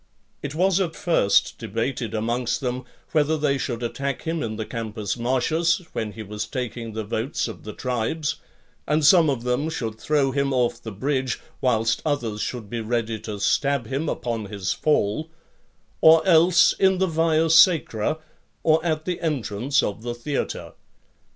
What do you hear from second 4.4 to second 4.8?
in the